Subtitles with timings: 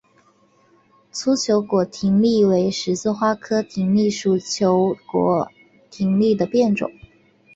[1.11, 5.51] 粗球果葶苈为十字花科葶苈属球果
[5.91, 6.89] 葶苈的变种。